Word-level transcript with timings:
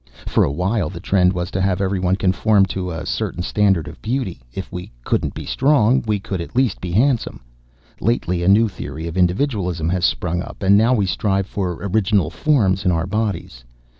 For 0.25 0.43
a 0.43 0.51
while 0.51 0.89
the 0.89 0.99
trend 0.99 1.31
was 1.31 1.51
to 1.51 1.61
have 1.61 1.79
everyone 1.79 2.15
conform 2.15 2.65
to 2.73 2.89
a 2.89 3.05
certain 3.05 3.43
standard 3.43 3.87
of 3.87 4.01
beauty; 4.01 4.41
if 4.51 4.71
we 4.71 4.91
couldn't 5.03 5.35
be 5.35 5.45
strong, 5.45 6.03
we 6.07 6.17
could 6.19 6.41
at 6.41 6.55
least 6.55 6.81
be 6.81 6.89
handsome. 6.91 7.39
Lately 7.99 8.41
a 8.41 8.47
new 8.47 8.67
theory 8.67 9.05
of 9.05 9.15
individualism 9.15 9.89
has 9.89 10.03
sprung 10.03 10.41
up, 10.41 10.63
and 10.63 10.75
now 10.75 10.95
we 10.95 11.05
strive 11.05 11.45
for 11.45 11.73
original 11.81 12.31
forms 12.31 12.83
in 12.83 12.91
our 12.91 13.05
bodies. 13.05 13.63